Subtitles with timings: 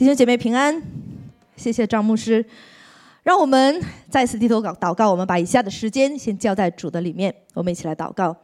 [0.00, 0.82] 弟兄姐妹平安，
[1.58, 2.42] 谢谢张牧师。
[3.22, 8.34] 让我们再次低头祷祷告，我们把以下的时间先交在主的里面，我们一起来祷告。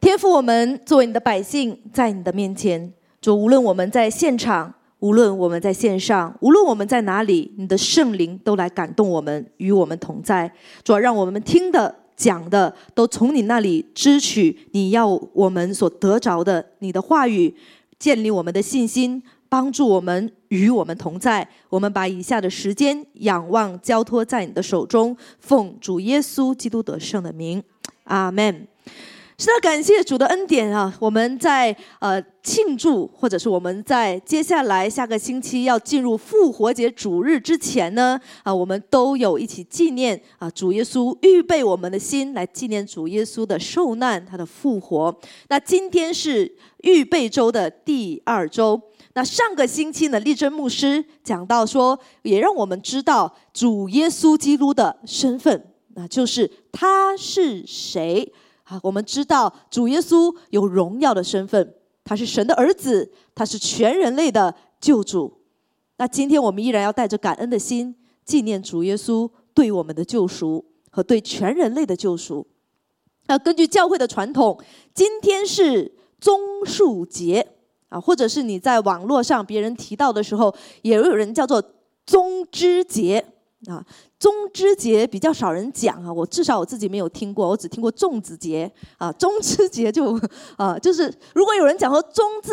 [0.00, 2.90] 天父，我们作为你的百姓，在你的面前，
[3.20, 10.50] 主，无论我们在现场，无论我们在线上，无论我们在哪里，你的圣灵都来感动我们，与我们同在。
[10.82, 17.54] 主，让我们听的、讲的，都从你那里支取你要我们所得着的，你的话语，
[17.98, 19.22] 建立我们的信心。
[19.50, 27.62] 帮助我们与我们同在，我们把以下的时间仰望交托在你的手中，奉主耶稣基督得胜的名，
[28.04, 28.66] 阿门。
[29.36, 30.94] 是的，感谢主的恩典啊！
[31.00, 45.18] 我们在呃庆祝，或者是我们在接下来下个星期要进入复活节主日之前呢，啊，我们都有一起纪念啊主耶稣预备我们的心来纪念主耶稣的受难，他的复活。
[45.48, 48.80] 那今天是预备周的第二周。
[49.14, 58.78] 那上个星期呢，丽珍牧师讲到说，也让我们知道主耶稣基督的身份，那就是他是谁啊？
[58.84, 65.40] 我们知道主耶稣有荣耀的身份，他是神的儿子，他是全人类的救主。
[65.96, 72.46] 那今天我们依然要带着感恩的心，纪念主耶稣对我们的救赎和对全人类的救赎。
[73.26, 74.62] 那根据教会的传统，
[74.94, 77.56] 今天是棕树节。
[77.90, 81.62] 啊，或者是你在网络上别人提到的时候，也有人叫做
[82.06, 83.22] 棕枝节
[83.66, 83.84] 啊。
[84.18, 89.10] 棕枝节比较少人讲啊，我至少我自己没有听过，我只听过粽子节啊。
[89.12, 90.18] 棕枝节就
[90.56, 92.50] 啊，就是如果有人讲说棕枝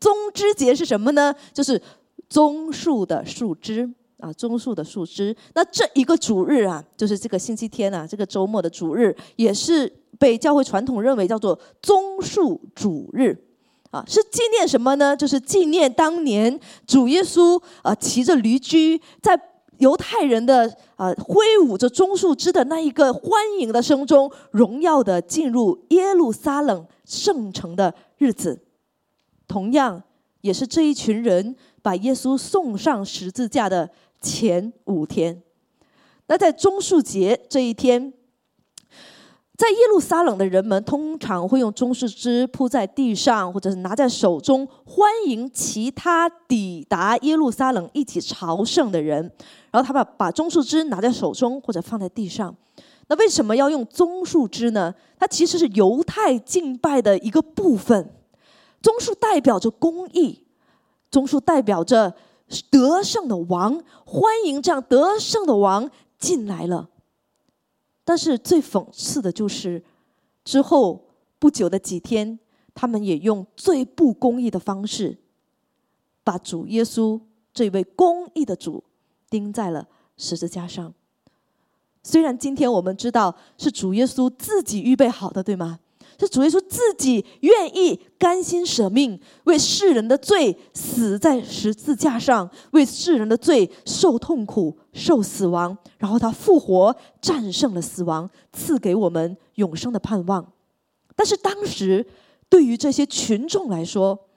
[0.00, 1.34] 棕枝节是什么呢？
[1.52, 1.80] 就是
[2.28, 3.88] 棕树的树枝
[4.18, 5.36] 啊，棕树的树枝。
[5.54, 13.38] 那这一个主日啊，就是这个星期天啊，这个周末的主日，也是被教会传统认为叫做棕树主日。
[13.94, 15.16] 啊，是纪念什么呢？
[15.16, 19.40] 就是纪念当年主耶稣啊，骑着驴驹，在
[19.78, 28.64] 犹太人的啊挥舞着棕树枝的那一个欢迎的声中，荣耀的进入耶路撒冷圣城的日子。
[29.46, 30.02] 同样，
[30.40, 33.88] 也是这一群人把耶稣送上十字架的
[34.20, 35.40] 前五天。
[36.26, 38.12] 那在棕树节这一天。
[39.56, 49.30] 在耶路撒冷的人们通常会用棕树枝铺在地上，或者是拿在手中，欢迎其他抵达耶路撒冷一起朝圣的人。
[49.70, 52.52] 然后他把把棕树枝拿在手中，或者放在地上。
[53.06, 54.92] 那为什么要用棕树枝呢？
[55.18, 58.12] 它其实是犹太敬拜的一个部分。
[58.82, 60.42] 棕树代表着公义，
[61.10, 62.14] 棕树代表着
[62.70, 65.88] 得胜的王，欢迎这样得胜的王
[66.18, 66.88] 进来了。
[68.04, 69.82] 但是最讽刺的就是，
[70.44, 72.38] 之后不久的几天，
[72.74, 75.16] 他们也用最不公义的方式，
[76.22, 77.20] 把主耶稣
[77.52, 78.84] 这位公义的主
[79.30, 80.92] 钉在了十字架上。
[82.02, 85.80] 虽然今天我们知道是主耶稣自己预备好的，对吗？
[86.18, 100.52] 是主耶稣自己愿意甘心舍命，为世人的罪死在十字架上，为世人的罪受痛苦、受死亡，然后他复活，战胜了死亡，赐给我们永生的盼望。
[101.16, 102.06] 但是当时
[102.48, 104.28] 对于这些群众来说，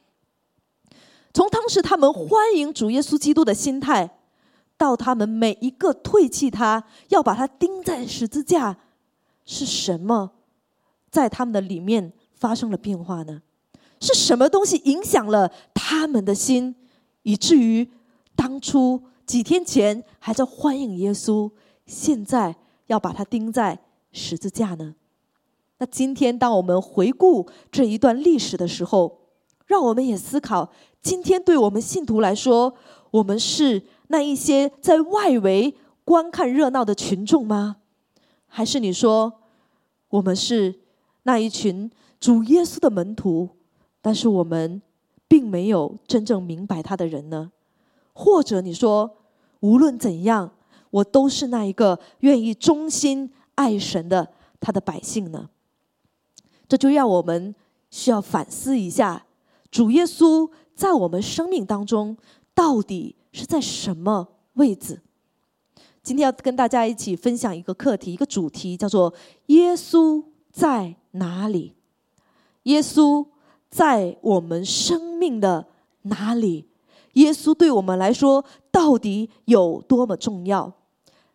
[1.33, 4.17] 从当时他们欢迎主耶稣基督的心态，
[4.77, 8.77] 到他们每一个唾弃他，要把他钉在十字架，
[9.45, 10.31] 是什么？
[11.17, 13.41] 在他们的里面发生了变化呢？
[13.99, 16.75] 是什么东西影响了他们的心，
[17.23, 17.89] 以至于
[18.35, 21.49] 当初几天前还在欢迎耶稣，
[21.87, 23.79] 现在要把他钉在
[24.11, 24.93] 十字架呢？
[25.79, 29.21] 那今天当我们回顾这一段历史的时候，
[29.65, 32.75] 让我们也思考：今天对我们信徒来说，
[33.09, 35.73] 我们是那一些在外围
[36.05, 37.77] 观看热闹的群众吗？
[38.45, 39.41] 还是你说
[40.09, 40.81] 我们是？
[41.27, 43.49] 那一群主耶稣的门徒，
[44.01, 44.81] 但是我们
[45.27, 47.51] 并没有真正明白他的人呢？
[48.13, 49.17] 或者你说，
[49.59, 50.49] 无论怎样，
[50.89, 54.31] 我都是那一个愿意忠心爱神的
[54.61, 55.49] 他的百姓呢？
[56.65, 57.53] 这就让我们
[57.91, 59.25] 需要反思一下，
[59.69, 62.15] 主耶稣在我们生命当中
[62.55, 65.01] 到底是在什么位置？
[66.01, 69.13] 今天要跟大家一起分享一个课题，一个主题，叫做
[69.47, 70.23] 耶稣
[70.57, 70.95] 在。
[71.11, 71.73] 哪里？
[72.63, 73.25] 耶稣
[73.71, 75.65] 在我们生命的
[76.03, 76.67] 哪里？
[77.13, 80.71] 耶稣对我们来说到底有多么重要？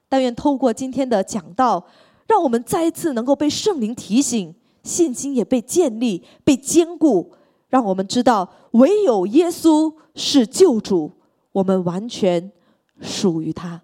[0.08, 1.84] 但愿透过今天的讲道，
[2.28, 4.54] 让我们再一次能够被圣灵提醒，
[4.84, 7.32] 信心也被建立、被坚固，
[7.70, 11.10] 让我们知道唯有耶稣是救主，
[11.50, 12.52] 我们完全
[13.00, 13.82] 属于他。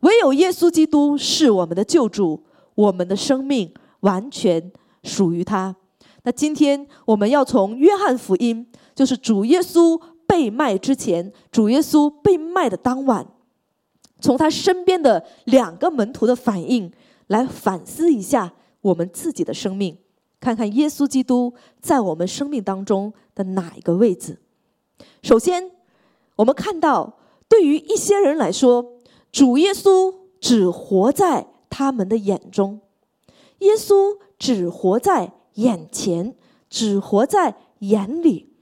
[0.00, 2.42] 唯有耶稣基督是我们的救主，
[2.74, 3.72] 我们的生命
[4.06, 4.70] 完全
[5.02, 5.74] 属于他。
[6.22, 13.26] 那今天我们要从约翰福音，就是主耶稣被卖之前，主耶稣被卖的当晚，
[14.20, 16.90] 从他身边的两个门徒的反应
[17.26, 19.98] 来反思一下我们自己的生命，
[20.40, 24.38] 看看耶稣基督在我们生命当中的哪一个位置。
[25.22, 25.70] 首先，
[26.36, 27.18] 我们看到，
[27.48, 28.84] 对于一些人来说，
[29.30, 32.80] 主耶稣只活在他们的眼中，
[33.58, 35.32] 耶稣只活在。
[35.56, 36.34] 眼前
[36.68, 38.52] 只活在眼里，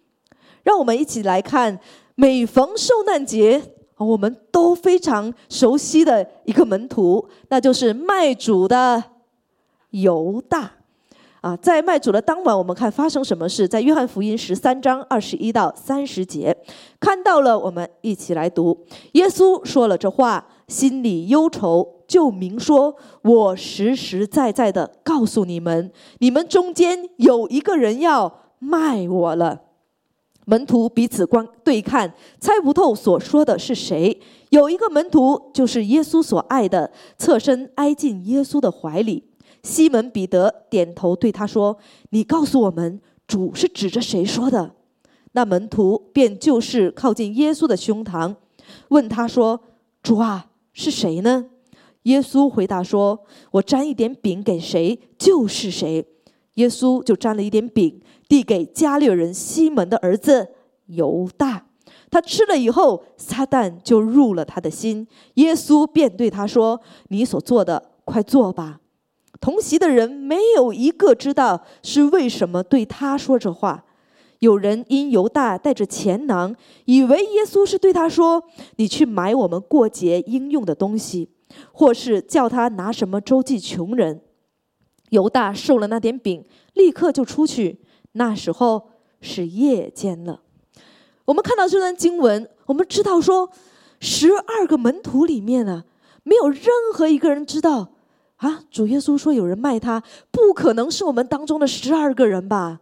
[0.62, 1.80] 让我们一起来看
[2.14, 3.60] 每逢受难节，
[3.96, 9.02] 我们都非常熟悉的一个门徒，那就是卖主的
[9.90, 10.70] 犹大。
[11.40, 13.66] 啊，在卖主的当晚，我们看发生什么事？
[13.66, 16.56] 在约翰福音十三章二十一到三十节，
[17.00, 18.86] 看到了，我们一起来读。
[19.14, 22.04] 耶稣说了这话，心里忧愁。
[22.06, 22.94] 就明说
[23.24, 29.62] ：“我实实在在的告诉你们，你们中间有一个人要卖我了。”
[30.44, 34.20] 门徒彼此观对看，猜不透所说的是谁。
[34.50, 39.24] 有一个门徒就是耶稣所爱的，侧身挨进耶稣的怀里。
[39.62, 41.78] 西门彼得点头对他说
[42.10, 44.72] ：“你告诉我们，主是指着谁说的？”
[45.32, 48.36] 那门徒便就是靠近耶稣的胸膛，
[48.88, 49.58] 问他说
[50.02, 51.46] ：“主啊，是谁呢？”
[52.04, 56.04] 耶稣回答说：“我沾一点饼给谁，就是谁。”
[56.56, 60.50] 耶稣就沾了一点饼，递给加略人西门的儿子
[60.86, 61.66] 犹大。
[62.10, 65.08] 他吃了以后，撒旦就入了他的心。
[65.34, 68.80] 耶稣便对他说：“你所做的，快做吧。”
[69.40, 73.84] 同席的人没有一个知道是为什么对他说这话。
[74.40, 76.54] 有人因犹大带着钱囊，
[76.84, 78.42] 以为耶稣是对他说
[78.76, 81.30] ：“你去买我们过节应用的东西。”
[81.70, 84.20] 或是叫他拿什么周济穷人，
[85.10, 87.78] 犹大受了那点饼，立刻就出去。
[88.12, 88.90] 那时候
[89.20, 90.40] 是夜间了。
[91.26, 93.50] 我们看到这段经文，我们知道说，
[94.00, 95.84] 十二个门徒里面啊，
[96.24, 97.92] 没有任何一个人知道
[98.36, 98.64] 啊。
[98.68, 100.02] 主耶稣说有人卖他，
[100.32, 102.80] 不可能是我们当中的十二个人吧？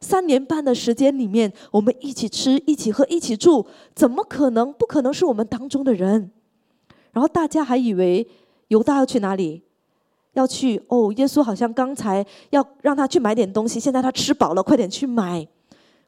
[0.00, 4.72] 三年半的时间里面，我们一起吃，一起喝，一起住，怎么可能？
[4.72, 6.30] 不可能是我们当中的人。
[7.12, 8.26] 然后大家还以为
[8.68, 9.62] 犹大要去哪里？
[10.34, 15.46] 要去哦，耶稣好像刚才要让他去买点东西，现在他吃饱了，快点去买。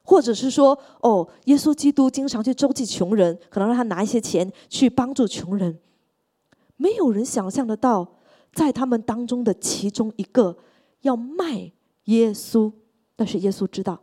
[0.03, 5.77] 或者是说，哦，耶稣基督经常去周济穷人，可能让他拿一些钱去帮助穷人。
[6.75, 8.15] 没有人想象得到，
[8.53, 10.57] 在他们当中的其中一个
[11.01, 11.71] 要卖
[12.05, 12.71] 耶稣，
[13.21, 14.01] 但是耶稣知道。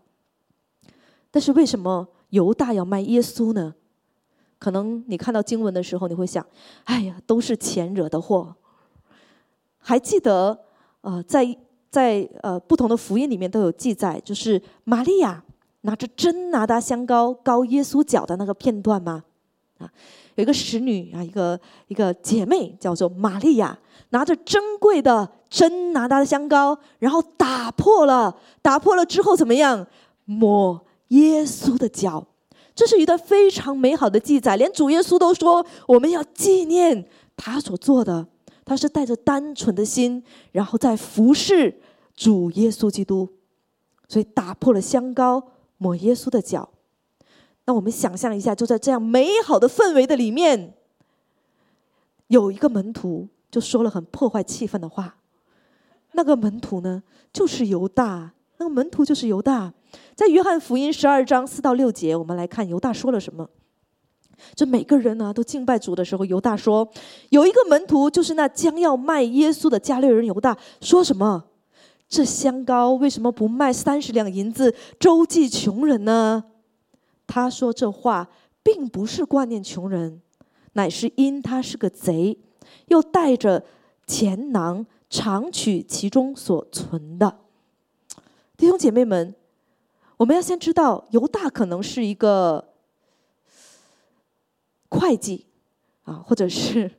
[1.29, 3.75] 但是为什么犹大要卖耶稣呢？
[4.61, 6.47] 可能你看到经文的时候，你会想
[6.87, 8.55] ：“哎呀，都是钱惹的祸。”
[9.83, 10.57] 还记得，
[11.01, 11.59] 呃，在
[11.91, 15.43] 在呃不同的福音里面都有记载，就是玛利亚
[15.81, 19.25] 拿着真拿达香膏膏耶稣脚的那个片段吗？
[19.79, 19.91] 啊，
[20.37, 23.77] 有一个使女啊，一个一个姐妹叫做玛利亚，
[24.11, 29.87] 拿着珍贵的真拿达的香膏，然后打破了，打破了之后怎么样？
[30.25, 32.27] 抹耶稣的脚。
[32.75, 38.27] 这是一段非常美好的记载，连主耶稣都说我们要纪念他所做的。
[38.65, 40.23] 他是带着单纯的心，
[40.53, 41.81] 然后在服侍
[42.15, 43.27] 主耶稣基督，
[44.07, 45.43] 所以打破了香膏
[45.79, 46.69] 抹耶稣的脚。
[47.65, 50.75] 那我们想象一下，就在这样美好的氛围的里面，
[52.27, 55.18] 有一个门徒就说了很破坏气氛的话。
[56.19, 57.01] 那个门徒呢，
[57.33, 58.33] 就是犹大。
[58.57, 59.73] 那个门徒就是犹大。
[60.17, 63.49] 在约翰福音十二章四到六节，我们来看犹大说了什么。
[64.57, 66.89] 这每个人呢都敬拜主的时候，犹大说
[67.31, 71.45] ：“有一个门徒，就是那将要卖耶稣的加略人犹大，说什么？
[72.09, 76.43] 这香膏为什么不卖三十两银子周济穷人呢？”
[77.29, 78.29] 他说这话
[78.65, 80.21] 并不是挂念穷人，
[80.73, 82.37] 乃是因他是个贼，
[82.89, 83.63] 又带着
[84.05, 87.39] 钱囊，常取其中所存的。
[88.57, 89.35] 弟兄姐妹们。
[90.19, 92.73] 我们要先知道，犹大可能是一个
[94.89, 95.47] 会计
[96.03, 96.91] 啊，或者是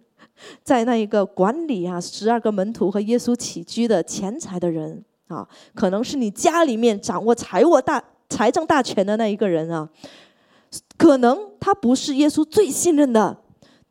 [0.63, 9.89] 在那一个管理啊十二个门徒和耶稣起居的钱财的人啊，可能是你家里面掌握财务大财政大权的那一个人啊。
[10.97, 13.41] 可能他不是耶稣最信任的，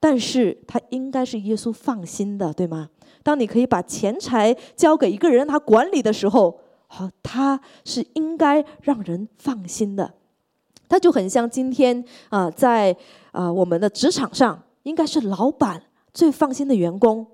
[0.00, 2.88] 但是他应该是耶稣放心的，对吗？
[3.28, 6.58] 当你可以把钱财交给一个人让他管理的时候。
[6.86, 10.14] 好，他是应该让人放心的。
[10.88, 12.96] 他就很像今天啊，在
[13.30, 15.82] 啊我们的职场上，应该是老板
[16.14, 17.26] 最放心的员工。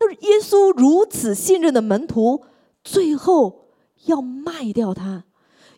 [0.00, 2.46] 那耶稣如此信任的门徒，
[2.82, 3.66] 最后
[4.06, 5.24] 要卖掉他。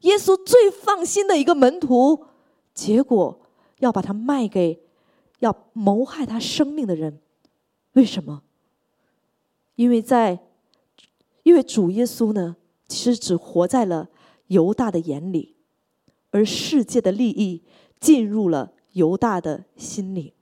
[0.02, 2.26] 耶稣最放心的一个门徒，
[2.73, 3.40] 结果
[3.80, 4.85] 要把他卖给
[5.40, 7.21] 要谋害他生命的人。
[7.95, 8.42] 为什么？
[9.80, 10.38] 因为在
[11.42, 12.54] 因为主耶稣呢，
[12.87, 14.10] 其实只活在了
[14.49, 15.56] 犹大的眼里，
[16.32, 17.62] 而世界的利益
[17.99, 20.34] 进入了犹大的心里。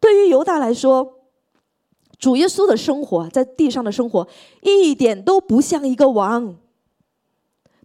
[0.00, 1.18] 对于犹大来说，
[2.18, 4.26] 主耶稣的生活在地上的生活
[4.62, 6.56] 一点都不像一个王。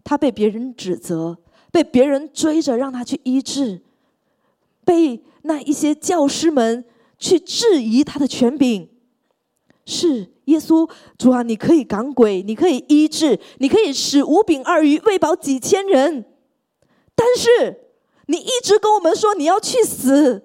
[0.02, 1.36] 他被别人指责，
[1.70, 3.82] 被别人追着让他去医治，
[4.86, 6.82] 被那一些教师们
[7.18, 8.88] 去质疑他的权柄。
[9.86, 16.26] 是耶稣主啊，你可以赶鬼，你可以医治，你可以使五饼二鱼喂饱几千人，
[17.14, 17.92] 但是
[18.26, 20.44] 你一直跟我们说你要去死，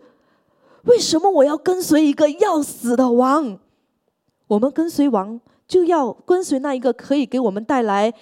[0.86, 3.60] 为什么我要跟随一个要死的王？
[4.48, 8.14] 我们跟随王就要跟随那一个可以给我们带来。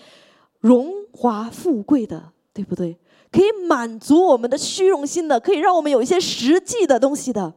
[0.62, 2.98] 荣华富贵的，对不对？
[3.32, 7.54] 可以满足我们的虚荣心的，可以让我们有一些实际的东西的。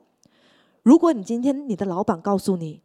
[0.84, 2.80] 如果你今天你的老板告诉你，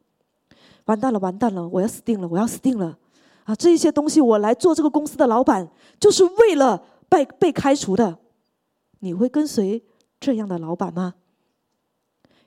[0.87, 2.97] 完蛋了，完蛋了，我要死定了，我要死定了，
[3.45, 8.17] 啊，这一些东西我来做这个公司的老板，就是为了被被开除的，
[8.99, 9.81] 你会跟随
[10.19, 11.13] 这样的老板吗？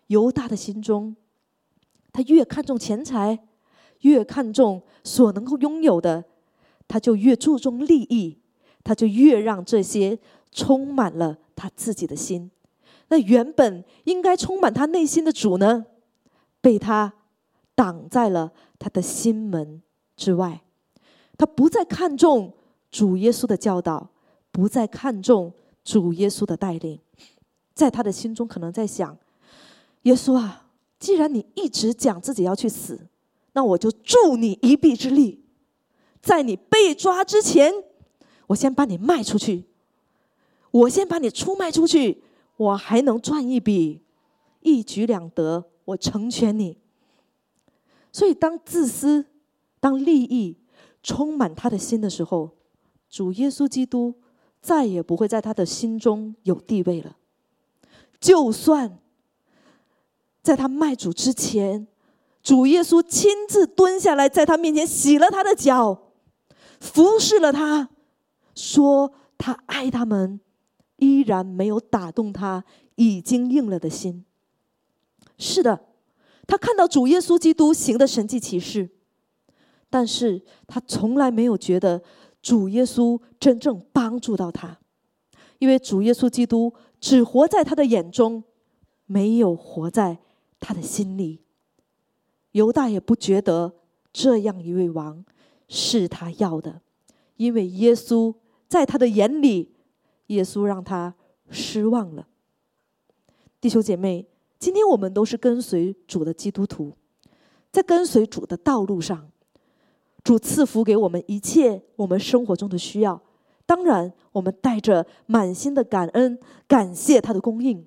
[0.08, 1.16] 犹大的心中，
[2.12, 3.38] 他越看重钱财，
[4.00, 6.24] 越看重所能够拥有的。
[6.88, 8.40] 他就越注重利益，
[8.82, 10.18] 他就越让这些
[10.50, 12.50] 充满了他自己的心。
[13.06, 15.86] 那原本应该充满他内心的主呢，
[16.60, 17.14] 被他
[17.80, 19.80] 挡在了他的心门
[20.14, 20.60] 之外。
[21.38, 22.52] 他不再看重
[22.90, 24.10] 主耶稣的教导，
[24.52, 25.50] 不再看重
[25.82, 27.00] 主耶稣的带领，
[27.72, 29.16] 在他的心中可能在想：
[30.02, 30.66] 耶稣啊，
[30.98, 33.06] 既然你一直讲自己要去死，
[33.54, 35.42] 那我就助你一臂之力。
[36.20, 37.72] 在你被抓之前，
[38.48, 39.64] 我先把你卖出去，
[40.70, 42.22] 我先把你出卖出去，
[42.58, 44.02] 我还能赚一笔，
[44.60, 46.76] 一举两得，我成全你。
[48.12, 49.26] 所以，当自私、
[49.78, 50.58] 当利益
[51.02, 52.50] 充满他的心的时候，
[53.08, 54.14] 主耶稣基督
[54.60, 57.16] 再也不会在他的心中有地位了。
[58.20, 58.98] 就算
[60.42, 61.86] 在他卖主之前，
[62.42, 66.12] 主耶稣亲自蹲下来，在他面前洗了他的脚。
[66.80, 67.90] 服侍了他，
[68.54, 70.40] 说他爱他们，
[70.96, 72.64] 依然没有打动他
[72.96, 74.24] 已经硬了的心。
[75.38, 75.86] 是的，
[76.50, 78.90] 他看到主耶稣基督行的神迹奇事，
[79.88, 82.02] 但是他从来没有觉得
[82.42, 84.80] 主耶稣真正帮助到他，
[85.60, 88.42] 因为主耶稣基督只活在他的眼中，
[89.06, 90.18] 没有活在
[90.58, 91.40] 他的心里。
[92.50, 93.76] 犹大也不觉得
[94.12, 95.24] 这样一位王。
[95.72, 96.82] 是他要的，
[97.36, 98.34] 因为耶稣
[98.66, 99.72] 在他的眼里，
[100.26, 101.14] 耶稣让他
[101.48, 102.26] 失望了。
[103.60, 104.26] 弟兄姐妹，
[104.60, 106.92] 今天我们都是跟随主的基督徒，
[107.72, 109.28] 在跟随主的道路上，
[110.22, 113.20] 主赐福给我们一切我们生活中的需要。
[113.66, 116.38] 当然，我们带着满心的感恩，
[116.68, 117.84] 感谢他的供应。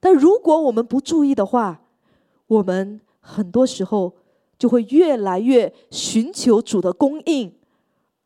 [0.00, 1.82] 但如果我们不注意的话，
[2.48, 4.14] 我们很多时候。
[4.58, 7.52] 就会越来越寻求主的供应，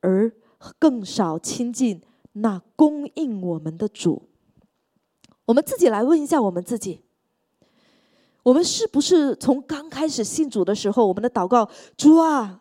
[0.03, 0.31] 而
[0.79, 2.03] 更少亲近
[2.33, 4.25] 那供应我们的主。
[5.47, 7.01] 我们自己来问一下我们自己：
[8.47, 12.61] 我们是不是从刚开始信主的时候，我们的祷告，主啊，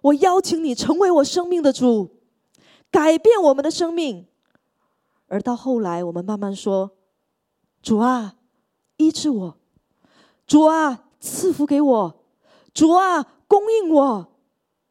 [0.00, 2.08] 我邀请你成为我生命的主，
[2.92, 4.26] 改变我们的生命；
[5.26, 6.92] 而到后来，我们慢慢说，
[7.82, 8.36] 主啊，
[8.98, 9.56] 医治我，
[10.46, 12.24] 主啊，赐福给我。
[12.72, 14.28] 主啊，供应我，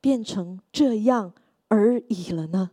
[0.01, 1.31] 变成这样
[1.69, 2.71] 而已了呢？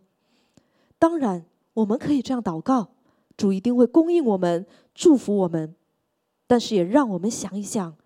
[0.98, 2.88] 当然，我们可以这样祷告，
[3.36, 4.66] 主一定会供应我们，
[4.96, 5.76] 祝福我们。
[6.52, 7.96] 但是，也让我们想一想，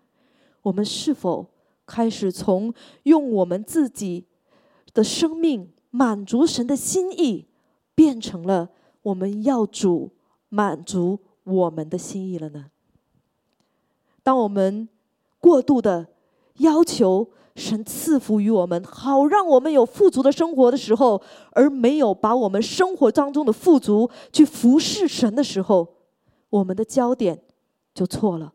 [0.61, 1.47] 我们是否
[1.85, 2.73] 开始从
[3.03, 4.25] 用我们自己
[4.93, 7.45] 的生命满足神的心意，
[7.93, 8.69] 变成了
[9.01, 10.11] 我们要主
[10.47, 12.67] 满足我们的心意了呢？
[14.23, 14.87] 当我们
[15.39, 16.07] 过度的。
[16.59, 25.87] 要求神赐福于我们，好让我们有富足的生活的时候，而没有把我们生活当中的富足去服侍神的时候，
[26.49, 27.43] 我们的焦点
[27.97, 28.53] 就错了，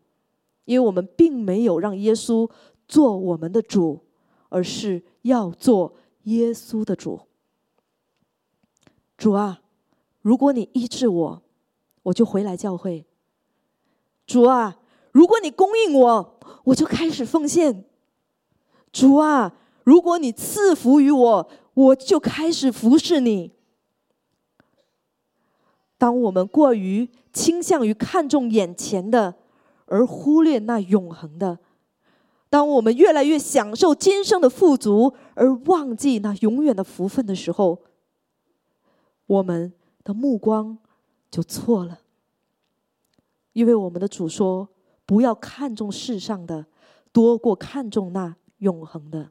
[0.67, 2.49] 因为我们并没有让耶稣
[2.87, 4.05] 做我们的主，
[4.51, 7.23] 而是要做耶稣的主。
[9.19, 9.63] 主啊，
[10.21, 11.43] 如果你医治我，
[12.05, 13.05] 我就回来教会。
[14.25, 14.79] 主啊，
[15.11, 17.85] 如果你供应我，我就开始奉献。
[18.93, 23.51] 主啊，如果你赐福于我，我就开始服侍你。
[26.03, 29.37] 当我们过于倾向于看重眼前的，
[29.87, 31.59] 而忽略那永恒的；
[32.51, 37.79] 当我们越来越享受今生的富足，而忘记那永远的福分的时候，
[39.27, 40.77] 我们的目光
[41.31, 42.01] 就错了。
[43.53, 44.69] 因为我们的主说
[45.07, 46.67] ：“不要看重世上的，
[47.13, 49.31] 多过看重那永恒的。”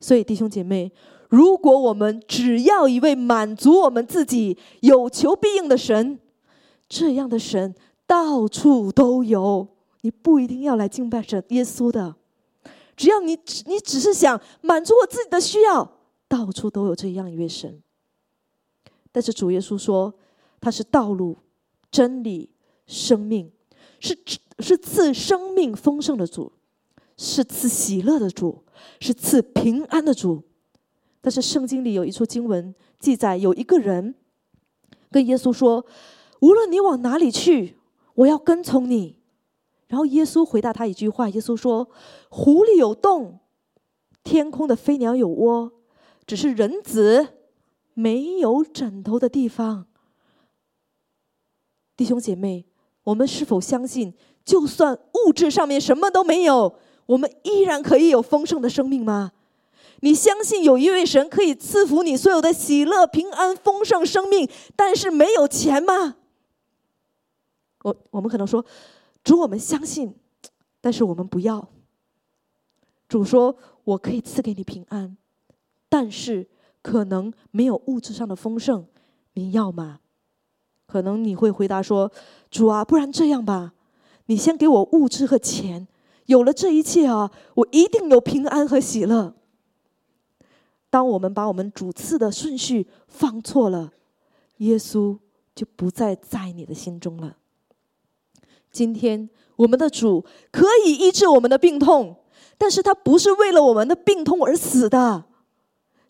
[0.00, 0.90] 所以，弟兄姐妹，
[1.32, 6.18] 如果我们只要一位满足我们自己、有求必应的神，
[6.86, 7.74] 这样的神
[8.06, 9.66] 到处都有，
[10.02, 12.16] 你不一定要来敬拜神耶稣的。
[12.94, 15.96] 只要你你只是想满足我自己的需要，
[16.28, 17.82] 到处都有这样一位神。
[19.10, 20.12] 但是主耶稣说，
[20.60, 21.38] 他是道路、
[21.90, 22.50] 真理。
[22.84, 23.50] 生命
[24.00, 24.18] 是
[24.58, 26.52] 是赐生命丰盛的主，
[27.16, 28.64] 是赐喜乐的主，
[29.00, 30.42] 是赐平安的主。
[31.22, 34.14] 但是圣经里有一处经文记载，有一个人
[35.10, 35.86] 跟耶稣说
[36.42, 37.78] ：“无论你往哪里去，
[38.16, 39.16] 我要跟从你。”
[39.88, 41.88] 然后耶稣回答他一句话：“耶稣说，
[42.28, 43.38] 湖里有洞，
[44.22, 45.72] 天空的飞鸟有窝，
[46.26, 47.28] 只是人子
[47.94, 49.86] 没有枕头的地方。”
[51.96, 52.66] 弟兄姐妹。
[53.04, 54.14] 我们是否相信，
[54.44, 59.32] 就算物质上面什么都没有，我们依然可以有丰盛的生命吗？
[60.04, 66.16] 你相信有一位神可以赐福你所有的喜乐、平安、丰盛生命，但是没有钱吗？
[67.84, 68.64] 我我们可能说，
[69.22, 70.12] 主，我们相信，
[70.80, 71.68] 但是我们不要。
[73.08, 75.16] 主说，我可以赐给你平安，
[75.88, 76.48] 但是
[76.82, 78.84] 可能没有物质上的丰盛，
[79.34, 80.00] 你要吗？
[80.86, 82.10] 可能你会回答说
[82.50, 83.72] ：“主啊，不然这样吧，
[84.26, 85.86] 你先给我物质和钱，
[86.26, 89.36] 有了这一切啊，我一定有平安和喜乐。”
[90.92, 93.92] 当我们把我们主次的顺序放错了，
[94.58, 95.16] 耶稣
[95.54, 97.38] 就不再在你的心中了。
[98.70, 102.16] 今天我们的主可以医治我们的病痛，
[102.58, 105.24] 但是他不是为了我们的病痛而死的。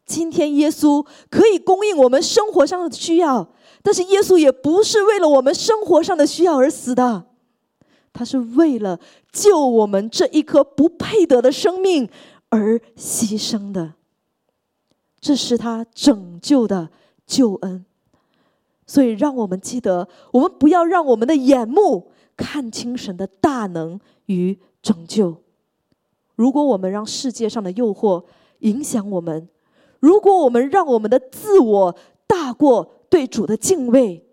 [0.04, 3.52] 今天耶稣可以供应我们生活上的需要。
[3.84, 7.26] 但是耶稣也不是为了我们生活上的需要而死的，
[8.12, 8.98] 他是为了
[9.30, 12.10] 救我们这一颗不配得的生命
[12.48, 13.94] 而牺牲的。
[15.22, 16.90] 这是他拯救的
[17.24, 17.86] 救恩。
[18.86, 25.36] 所以，让我们记得，我们不要让我们的眼目看清神的大能与拯救。
[26.34, 28.24] 如果我们让世界上的诱惑
[28.58, 29.48] 影响我们，
[30.00, 34.26] 如果我们让我们的自我大过，对主的敬畏，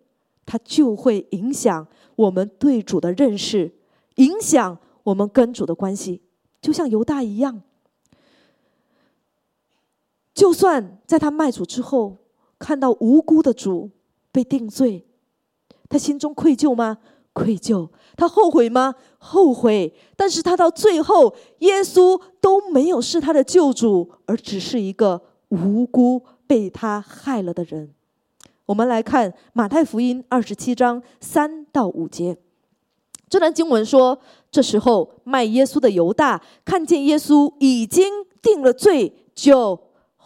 [0.45, 3.71] 它就会影响我们对主的认识，
[4.15, 6.21] 影响我们跟主的关系。
[6.61, 7.61] 就像犹大一样，
[10.39, 12.15] 就算在他卖主之后，
[12.57, 13.89] 看到无辜的主
[14.31, 15.05] 被定罪，
[15.89, 16.99] 他心中愧疚吗？
[17.33, 17.89] 愧疚。
[18.15, 18.95] 他后悔吗？
[19.17, 19.93] 后悔。
[20.15, 27.93] 但是他到最后，耶稣都没有是他的救主，而只是一个无辜被他害了的人。
[28.65, 32.37] 我们来看马太福音二十七章三到五节，
[33.27, 34.17] 这段经文说：
[34.49, 38.07] 这时候卖耶稣的犹大看见耶稣已经
[38.41, 39.77] 定了罪，就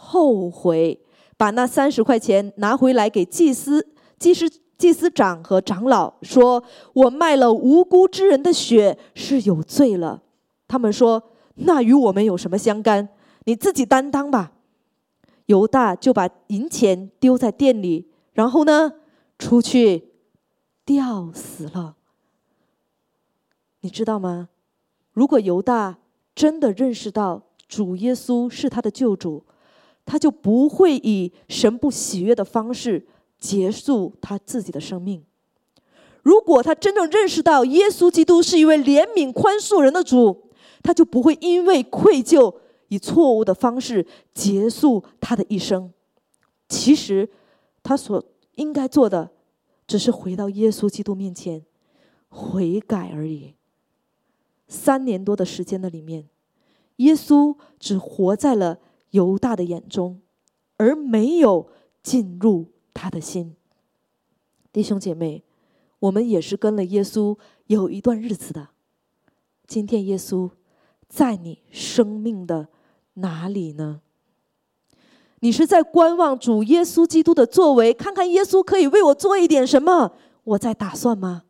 [0.03, 0.99] 后悔，
[1.37, 3.87] 把那三十块钱拿回来给祭司、
[4.19, 6.63] 祭司、祭司长和长老，说
[6.93, 10.21] ：“我卖了无辜之人的血是有罪了。”
[10.67, 13.07] 他们说：“那与我们有什么相干？
[13.45, 14.51] 你自己担当吧。”
[15.47, 18.09] 犹大就把银钱丢在店里。
[18.33, 18.93] 然后呢，
[19.37, 20.11] 出去
[20.85, 21.95] 吊死了。
[23.81, 24.49] 你知道吗？
[25.11, 25.99] 如果犹大
[26.33, 29.45] 真的认识到主耶稣是他的救主，
[30.05, 33.07] 他就不会以神不喜悦的方式
[33.39, 35.23] 结束他自己的生命。
[36.21, 40.49] 如果他真正认识到耶稣基督是一位怜悯宽恕人的主，
[40.81, 42.55] 他就不会因为愧疚
[42.87, 45.91] 以错误的方式结束他的一生。
[46.67, 47.29] 其实。
[47.85, 48.23] 他所
[48.55, 49.31] 应该做的，
[49.85, 51.65] 只是回到耶稣基督面前
[52.29, 53.55] 悔改而已。
[54.69, 56.29] 三年多的时间的里面，
[56.95, 58.79] 耶稣只活在了
[59.13, 60.19] 犹大的眼中，
[60.77, 61.69] 而没有
[62.01, 63.55] 进入他的心。
[64.71, 65.43] 弟兄姐妹，
[65.99, 68.69] 我们也是跟了耶稣有一段日子的。
[69.67, 70.49] 今天耶稣
[71.07, 72.69] 在你生命的
[73.13, 74.01] 哪里呢？
[75.41, 81.43] 你是在观望主耶稣基督的作为，看看耶稣可以为我做一点什么，我在打算吗？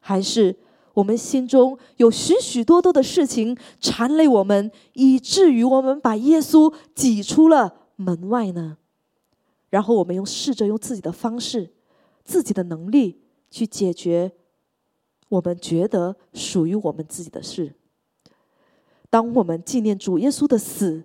[0.00, 0.56] 还是
[0.98, 8.78] 我们心中有许许多多的事情缠累我们，以至于我们把耶稣挤出了门外呢？
[9.70, 11.72] 然后我们用试着用自己的方式、
[12.24, 14.32] 自己的能力去解决
[15.28, 17.76] 我们觉得属于我们自己的事。
[19.08, 21.04] 当我们纪念主耶稣的死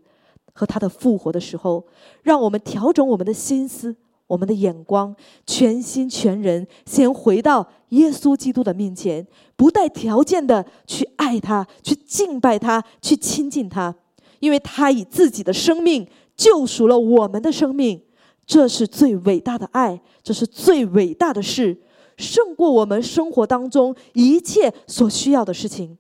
[0.54, 1.86] 和他的复活的时候，
[2.24, 3.96] 让我们调整我们的心思。
[4.28, 13.94] 我们的眼光全心全人，先回到耶稣基督的面前，不带条件的去爱他，去敬拜他，去亲近他，
[14.40, 18.02] 因为他以自己的生命救赎了我们的生命，
[18.46, 21.82] 这是最伟大的爱，这是最伟大的事，
[22.18, 25.98] 胜过我们生活当中一切所需要的事情。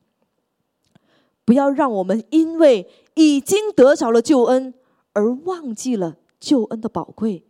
[1.45, 4.73] 不要让我们因为已经得着了救恩
[5.11, 7.43] 而忘记了救恩的宝贵。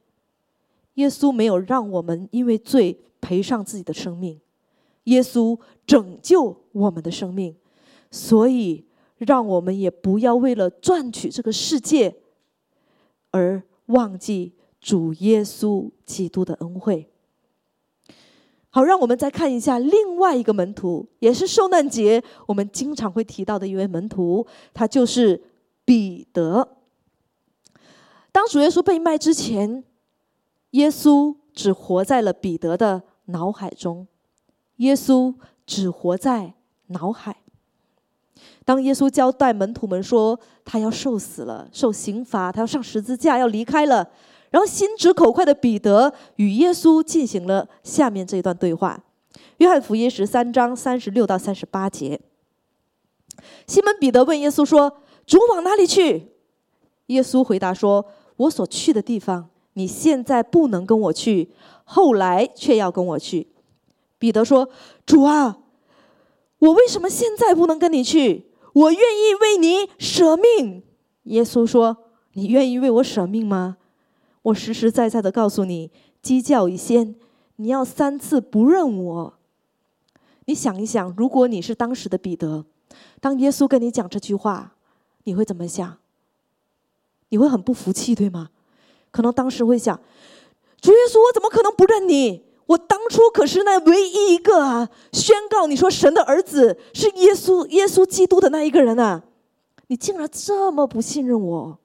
[0.96, 4.40] 耶稣没有让我们因为罪赔上自己的生命，
[5.06, 7.56] 耶稣拯救我们的生命，
[8.12, 8.86] 所以
[9.18, 12.16] 让我们也不要为了赚取这个世界
[13.32, 17.10] 而忘记主耶稣基督的恩惠。
[18.70, 25.42] 好，让我们再看一下另外一个门徒，也是受难节我们经常会提到的一位门徒，他就是
[25.84, 26.78] 彼得。
[28.32, 29.84] 当主耶稣被卖之前。
[30.74, 34.08] 耶稣只活在了彼得的脑海中，
[34.78, 35.34] 耶稣
[35.66, 36.54] 只活在
[36.88, 37.38] 脑海。
[38.66, 44.10] 当耶稣交代门徒们说他要受死了、受刑罚，他要上十字架、要离开了，
[44.50, 49.04] 然后心直口快的彼得与耶稣进行了下面这一段对话：
[49.58, 52.20] 约翰福音十三章三十六到三十八节。
[53.68, 56.32] 西门彼得问耶稣说：“主往哪里去？”
[57.08, 58.06] 耶稣回答说
[58.38, 61.50] ：“我所去的地方。”你现在不能跟我去，
[61.84, 63.48] 后来却要跟我去。
[64.20, 64.70] 彼得说
[65.06, 65.58] ：“主啊，
[66.60, 68.52] 我为什么现在不能跟你去？
[68.74, 70.84] 我愿意为你舍命。”
[71.24, 71.98] 耶稣说
[72.34, 73.78] ：“你愿意为我舍命吗？
[74.44, 77.16] 我实实在在的告诉你，鸡叫一先，
[77.58, 79.34] 你要三次不认我。
[80.46, 82.66] 你想一想，如果你是当时的彼得，
[83.20, 84.76] 当耶稣跟你讲这句话，
[85.24, 85.98] 你会怎么想？
[87.30, 88.50] 你会很不服气，对吗？”
[89.14, 89.96] 可能当时会想，
[90.82, 92.44] 主耶稣，我怎么可能不认你？
[92.66, 99.22] 我当初可是那唯一一个啊，宣告你说神的儿子是耶稣，耶稣基督的那一个人啊！
[99.88, 101.78] 你竟然这么不信任我！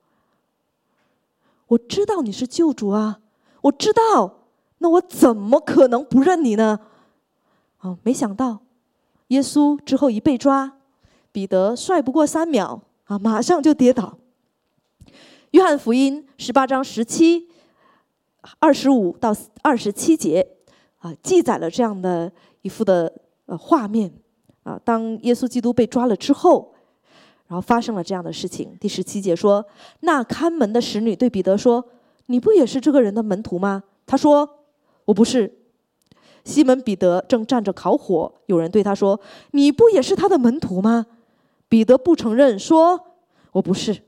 [1.66, 3.18] 我知道你是救主啊，
[3.62, 4.46] 我知道，
[4.78, 6.80] 那我怎么可能不认你呢？
[7.80, 8.60] 哦，没想到，
[9.26, 10.78] 耶稣之后一被抓，
[11.30, 14.16] 彼得帅不过三秒啊，马上就跌倒。
[15.52, 17.48] 约翰福音十八章十七、
[18.58, 20.46] 二十五到二十七节
[20.98, 22.30] 啊，记载了这样的
[22.60, 23.10] 一幅的
[23.46, 24.12] 呃画面
[24.64, 24.78] 啊。
[24.84, 26.74] 当耶稣基督被抓了之后，
[27.46, 28.76] 然后发生了这样的事情。
[28.78, 29.64] 第十七节说
[30.00, 31.82] ：“那看门的使女对彼得说
[32.26, 34.46] ：‘你不也是这个人的门徒吗？’他说
[35.06, 35.50] ：‘我不是。’
[36.44, 39.18] 西门彼得正站着烤火，有人对他说
[39.52, 41.06] ：‘你不也是他的门徒吗？’
[41.70, 43.00] 彼得不承认，说
[43.52, 44.02] ：‘我不是。’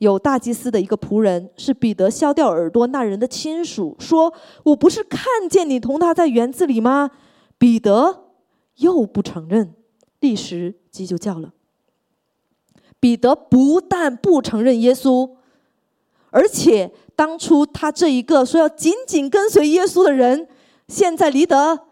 [0.00, 4.32] 有大祭司的一个仆人是彼得削掉耳朵那人的亲属，说
[4.64, 7.10] ：“我不是看见你同他在园子里吗？”
[7.58, 8.30] 彼得
[8.76, 9.74] 又不承认，
[10.20, 11.52] 立时鸡就叫了。
[12.98, 15.32] 彼得不但不承认耶稣，
[16.30, 20.48] 而且当初他这一个说要紧紧跟随耶稣的人，
[20.88, 21.88] 现在离得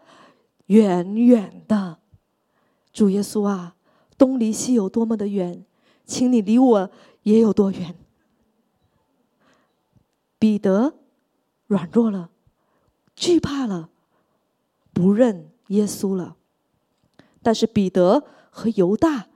[0.65, 1.99] 远远的。
[2.91, 3.75] 主耶稣啊，
[4.17, 5.63] 东离西有多么的远，
[6.07, 6.89] 请你离我。
[7.23, 7.93] 也有多远？
[10.39, 10.95] 彼得
[11.67, 12.29] 软弱了，
[13.15, 13.89] 惧怕了，
[14.93, 16.37] 不认耶稣了。
[17.43, 19.27] 但是彼得和犹大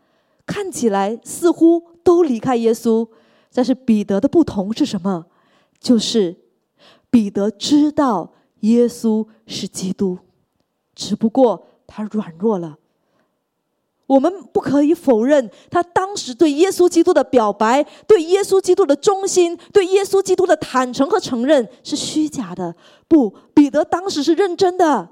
[0.45, 3.07] 看起来似乎都离开耶稣，
[3.53, 5.27] 但是彼得的不同是什么？
[5.79, 6.37] 就是
[7.09, 10.17] 彼得知道耶稣是基督，
[10.95, 12.79] 只不过他软弱了。
[14.13, 22.75] 我们不可以否认，他当时对耶稣基督的表白、对耶稣基督的忠心、对耶稣基督的坦诚和承认是虚假的。
[23.07, 25.09] 不，彼得当时是认真的，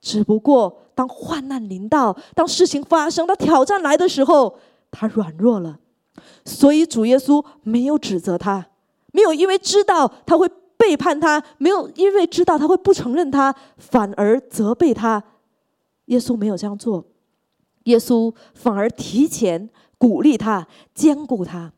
[0.00, 4.58] 只不过当患难临到、当事情发生、当挑战来的时候，
[4.90, 5.78] 他软弱了。
[6.44, 8.66] 所以主耶稣没有指责他，
[9.12, 15.22] 没有因为知道他会背叛他，没有因为知道他会不承认他，反而责备他。
[16.06, 17.02] 耶稣没有这样做。
[17.84, 19.68] 耶稣反而提前
[19.98, 21.72] 鼓励他、兼顾他。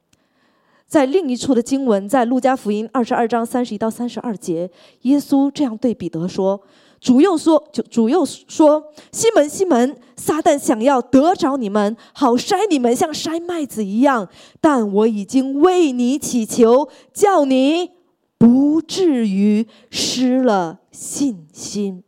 [0.86, 4.70] 在另一处的经文，在路加福音二十二章三十一到三十二节，
[5.02, 6.60] 耶稣这样对彼得说
[7.00, 14.28] ：“主又说，主主又说：“西门，西门，撒旦想要得着你们，好筛你们，像筛麦子一样。
[14.60, 17.90] 但我已经为你祈求，叫你
[18.38, 22.04] 不至于失了信心。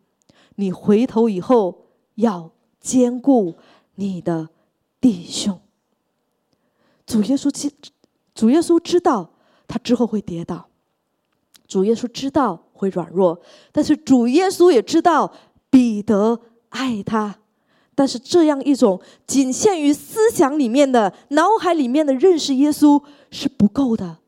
[0.56, 3.56] 你回头以后要兼顾
[3.96, 4.48] 你的
[5.00, 5.60] 弟兄。”
[7.04, 7.70] 主耶稣知，
[8.34, 9.30] 主耶稣知道
[9.66, 10.68] 他之后会跌倒。
[11.68, 13.40] 主耶稣知道会软弱，
[13.72, 15.32] 但是主耶稣也知道
[15.68, 17.38] 彼得爱他。
[17.94, 24.18] 但是这样一种仅限于思想里面的、脑海里面的认识耶稣是不够的。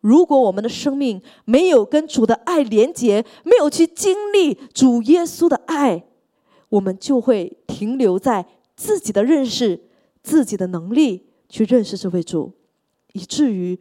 [0.00, 6.04] 如果我们的生命没有跟主的爱连结，没有去经历主耶稣的爱，
[6.70, 8.44] 我们就会停留在
[8.82, 9.80] 自己的认识、
[10.22, 12.52] 自己的能力去认识这位主，
[13.12, 13.78] 以至于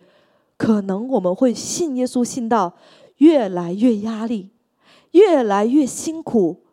[0.58, 2.78] 可能我们会信耶稣信到。
[3.18, 4.50] 越来越压力，
[5.12, 6.64] 越来越辛苦，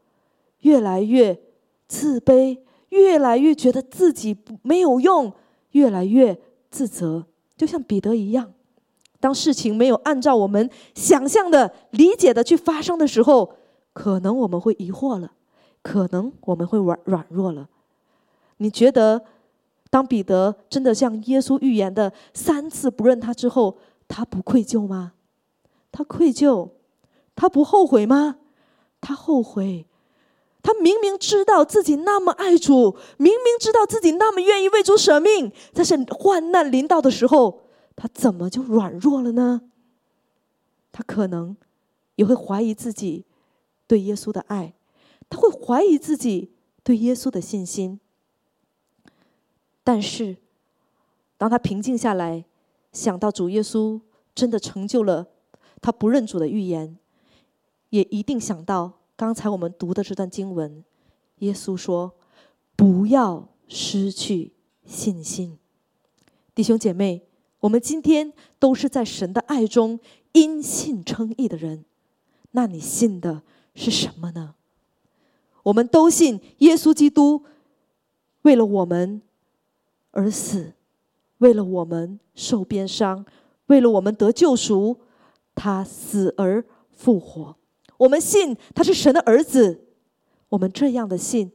[0.61, 1.39] 越来越
[1.87, 5.31] 自卑，越来越觉得自己没有用，
[5.73, 8.51] 越来越自责，就像彼得一样。
[9.21, 13.53] 当事情没有按照我们想象的、理解的去发生的时候，
[13.93, 15.33] 可能我们会疑惑了，
[15.83, 17.69] 可能我们会软软弱了。
[18.59, 19.25] 你觉得，
[19.91, 25.15] 当彼得真的像耶稣预言的三次不认他之后，他不愧疚吗？
[25.91, 26.71] 他愧疚，
[27.35, 28.37] 他不后悔吗？
[29.01, 29.87] 他后悔。
[30.61, 37.63] 他明明知道自己那么爱主，明明知道自己那么愿意为主舍命，但是患难临到的时候，
[37.97, 39.63] 他怎么就软弱了呢？
[40.93, 41.57] 他可能
[42.17, 43.25] 也会怀疑自己
[43.87, 44.75] 对耶稣的爱，
[45.31, 48.01] 他会怀疑自己对耶稣的信心。
[49.89, 50.37] 但是，
[51.39, 52.45] 当他平静下来，
[52.93, 53.99] 想到主耶稣
[54.35, 55.29] 真的成就了。
[55.81, 56.99] 他不认主的预言，
[57.89, 60.85] 也一定想到刚才我们读的这段经文。
[61.39, 62.13] 耶稣说
[62.77, 64.53] ：“不要失去
[64.85, 65.59] 信心。”
[66.55, 67.23] 弟兄姐妹，
[67.61, 69.99] 我们今天都是在神的爱中
[70.33, 71.87] 因信称义的人。
[72.51, 73.41] 那你信的
[73.75, 74.55] 是什么呢？
[75.63, 77.45] 我们都信耶稣基督
[78.43, 79.23] 为了我们
[80.19, 80.73] 而死，
[81.39, 83.25] 为了我们受鞭伤，
[83.67, 84.99] 为了我们得救赎。
[85.61, 87.57] 他死而复活，
[87.97, 89.89] 我们信他是神的儿子。
[90.51, 91.51] 我们这样的信，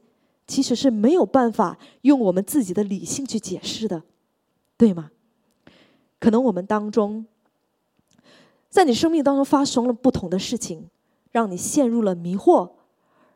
[0.46, 4.02] 其实是没有办法用我们自己的理性去解释的，
[4.76, 5.10] 对吗？
[6.20, 7.24] 可能我们当中，
[8.68, 10.90] 在你生命当中发生了不同的事情，
[11.30, 12.72] 让你陷入了迷惑，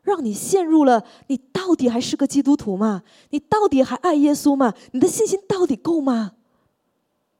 [0.09, 3.03] 让你陷入了你到底还是个基督徒吗？
[3.29, 4.73] 你到底还爱耶稣吗？
[4.91, 6.31] 你的信心到底够吗？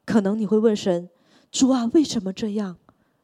[0.05, 1.09] 可能你会问神：
[1.51, 2.77] 主啊，为什么这样？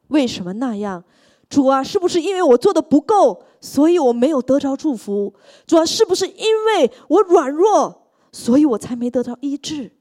[0.08, 1.04] 为什么那样？
[1.48, 5.32] 主啊，是不是因为我做的不够，所以我没有得着祝福？
[5.64, 9.92] 主啊，是不是因为我软弱，所以我才没得到医治？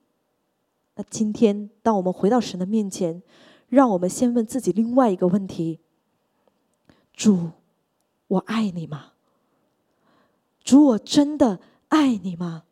[0.96, 3.22] 那今天，当我们回到神的面前，
[3.70, 5.80] 让我们先问自己另外一个问题：
[7.14, 7.52] 主，
[8.28, 9.12] 我爱你吗？
[10.66, 12.64] 主，我真的爱你吗？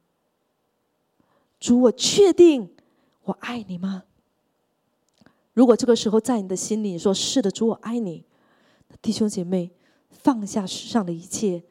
[1.60, 2.75] 主，我确定
[3.23, 4.03] 我爱你吗？
[5.53, 8.25] 如果这个时候在你的心里说是的，主我爱你，
[9.01, 9.71] 弟兄姐妹
[10.10, 11.63] 放下世上的一切，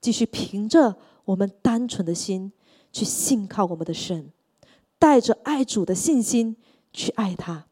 [0.00, 2.52] 继续凭着我们单纯的心
[2.92, 4.30] 去信靠我们的神，
[5.00, 6.56] 带着爱主的信心
[6.92, 7.66] 去爱他。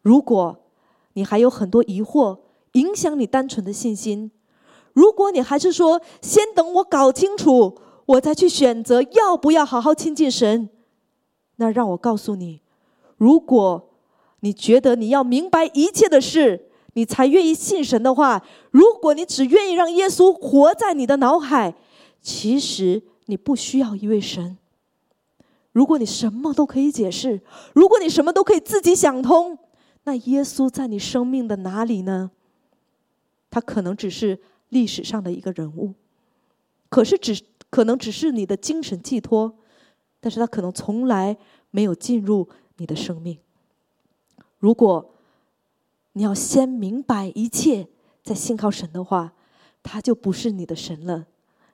[0.00, 0.64] 如果
[1.14, 2.38] 你还有很多疑惑
[2.72, 4.30] 影响你单纯的信心，
[4.98, 10.68] 如果你还是说先等我搞清楚，我再去选择要不要好好亲近神，
[11.56, 12.62] 那让我告诉你，
[13.16, 13.84] 如果。
[14.40, 18.40] 你觉得你要明白一切的事，你才愿意信神的话。
[18.70, 21.74] 如果你只愿意让耶稣活在你的脑海，
[22.22, 24.56] 其实你不需要一位神。
[25.72, 27.40] 如果你什么都可以解释，
[27.74, 29.58] 如果你什么都可以自己想通，
[30.04, 32.30] 那耶稣在你生命的哪里呢？
[33.50, 35.94] 他可能只是历史上的一个人物，
[36.88, 39.58] 可是只可能只是你的精神寄托，
[40.20, 41.36] 但是他可能从来
[41.70, 43.38] 没有进入你的生命。
[44.58, 45.14] 如果
[46.12, 47.86] 你要先明白一切，
[48.24, 49.32] 再信靠神的话，
[49.82, 51.26] 他就不是你的神了，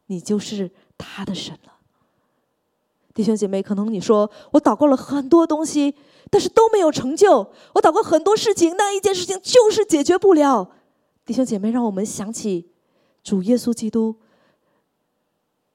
[0.06, 1.72] 你就是他的神了。
[3.14, 5.94] 弟兄姐妹，可能你说我祷告了很多东西，
[6.30, 10.68] 但是都没有成就；我祷告很多事情，那一件事情就是解决不了。
[11.24, 12.68] 弟兄姐妹，让我们想起
[13.24, 14.14] 主耶稣基督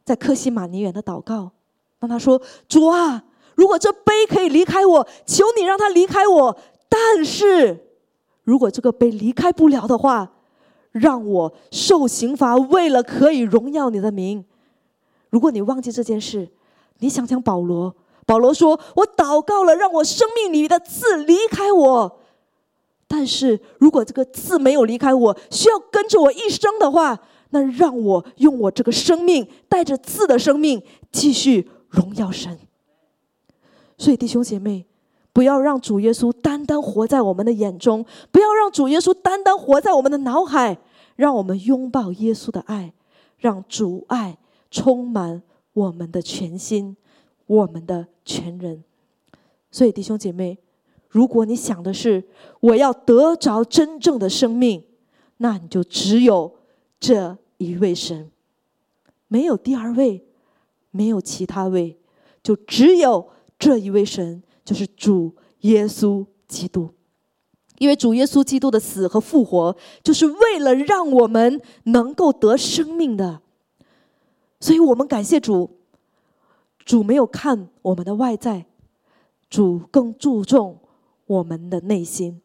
[0.06, 1.52] 在克西马尼园的祷告，
[1.98, 6.58] 当他说：“主啊，如果这杯可以离开我，求你让他离开我。”
[6.88, 7.88] 但是，
[8.44, 10.32] 如果这个杯离开不了的话，
[10.92, 14.46] 让我受刑罚，为了可以荣耀你的名。
[15.30, 16.50] 如果你忘记这件事，
[17.00, 22.20] 你想想保罗，保罗说：“我祷告了，让我生命里的刺离开我。
[23.08, 30.82] 但是如果这个刺没有离开我，需要跟着我一生的话，那让我用我这个生命，带着刺的生命，
[31.12, 32.58] 继续荣耀神。”
[33.98, 34.86] 所以弟兄姐妹。
[35.32, 40.78] 不要让主耶稣单单活在我们的眼中，不要让主耶稣单单活在我们的脑海，
[41.16, 42.94] 让我们拥抱耶稣的爱，
[43.38, 44.40] 让主爱
[44.72, 46.98] 充满我们的全心，
[47.46, 48.84] 我们的全人。
[49.72, 50.58] 所以弟兄姐妹，
[51.08, 52.28] 如果你想的是
[52.60, 54.84] 我要得着真正的生命，
[55.38, 56.52] 那你就只有
[57.00, 58.30] 这一位神，
[59.28, 60.26] 没有第二位，
[60.92, 61.98] 没有其他位，
[62.44, 64.44] 就只有这一位神。
[64.66, 66.94] 就是主耶稣基督，
[67.80, 73.42] 因为主耶稣基督的死和复活，就是为了让我们能够得生命的。
[74.60, 75.80] 所以我们感谢主，
[76.86, 78.68] 主没有看我们的外在，
[79.50, 80.78] 主更注重
[81.26, 82.40] 我们的内心，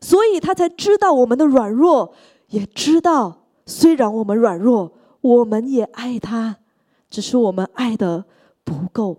[0.00, 2.12] 所以他才知道我们的软弱，
[2.48, 3.39] 也知道
[3.70, 6.56] 虽然我们软弱，我们也爱他，
[7.08, 8.24] 只是我们爱的
[8.64, 9.16] 不够。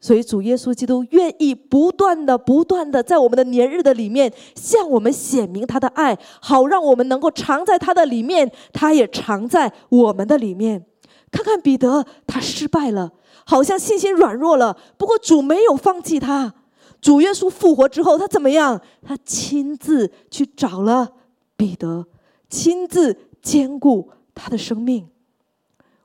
[0.00, 10.84] 所以，主耶稣基督愿意不断的、不断的在我们的年日的里面向我们显明他的爱，好让我们能够藏在他的里面，他也藏在我们的里面。
[11.30, 13.12] 看看彼得，他失败了，
[13.46, 14.76] 好像信心软弱了。
[14.98, 16.52] 不过主没有放弃他。
[17.00, 18.80] 主耶稣复活之后，他怎么样？
[19.06, 21.12] 他亲自去找了
[21.56, 22.06] 彼得，
[22.50, 25.08] 亲自兼顾他的生命。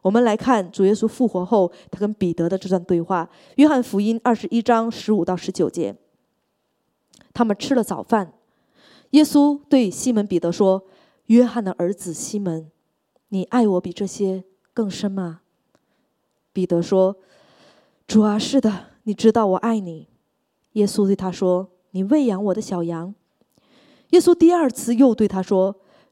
[0.02, 3.30] 我们来看主耶稣复活后，他跟彼得的这段对话。
[3.56, 5.95] 约翰福音二十一章十五到十九节，
[7.34, 8.34] 他们吃了早饭，
[9.12, 10.86] 耶稣对西门彼得说
[11.28, 12.71] ：“约翰的儿子西门，
[13.30, 15.41] 你爱我比这些更深吗？”
[16.54, 17.17] 彼得说
[18.08, 20.08] ：“主啊，是的，你知道我爱你。”
[20.73, 23.13] 耶稣对他说：“你喂养我的小羊。”
[24.12, 25.76] 耶稣第二次又对他说：“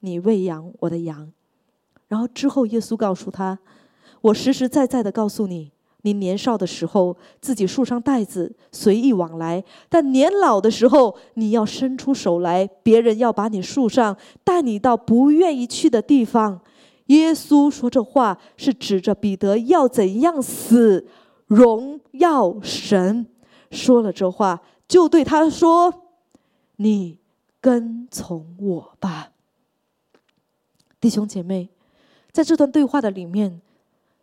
[0.00, 1.32] 你喂养我的羊。”
[2.08, 3.58] 然后之后，耶稣告诉他。
[4.20, 5.70] 我实实在在的告诉你，
[6.02, 16.60] 你年少的时候自己束上带子随意往来，但年老的时候你要伸出手来，别人要把你束上，带你到不愿意去的地方。
[17.06, 21.06] 耶稣说这话是指着彼得要怎样死，
[21.46, 23.26] 荣耀神。
[23.70, 26.02] 说了这话，就对他说
[26.76, 27.18] ：“你
[27.60, 29.30] 跟从我吧。”
[31.08, 31.70] 弟兄姐妹，
[32.32, 33.62] 在这段对话的里面。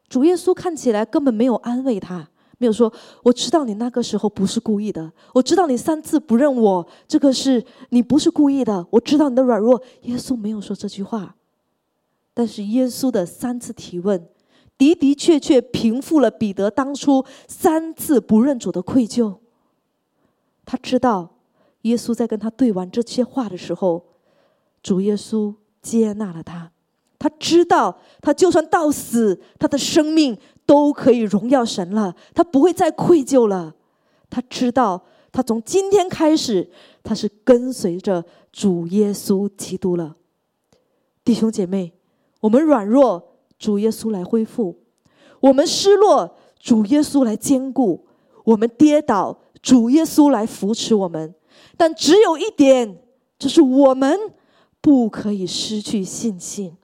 [0.07, 2.93] 主耶稣看起来根本没有安慰他，没有说
[3.25, 11.35] ：“我知道你那个时候不是故意的，我知道你三次不认我，这个是你不是故意的，我知道你的软弱。”耶稣没有说这句话，
[12.35, 14.27] 但是耶稣的三次提问，
[14.77, 19.37] 的的确确平复了彼得当初三次不认主的愧疚。
[20.63, 21.31] 他知道，
[21.81, 24.05] 耶稣在跟他对完这些话的时候，
[24.83, 26.73] 主耶稣接纳了他。
[27.17, 32.15] 他知道，他就算到死，他的生命都可以荣耀神了。
[32.33, 33.75] 他不会再愧疚了。
[34.29, 36.69] 他知道，他从今天开始，
[37.03, 40.15] 他是跟随着主耶稣基督了。
[41.23, 41.93] 弟兄姐妹，
[42.41, 44.75] 我们软弱，主耶稣来恢复；
[45.39, 48.05] 我们失落，主耶稣来兼顾；
[48.43, 51.33] 我们跌倒，主耶稣来扶持我们。
[51.77, 52.97] 但只有一点，
[53.39, 54.19] 就是我们
[54.81, 56.75] 不可以失去信心。